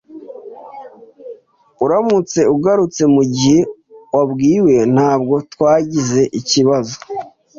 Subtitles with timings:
[1.83, 3.59] Uramutse ugarutse mugihe
[4.13, 6.95] wabwiwe, ntabwo twagize ikibazo.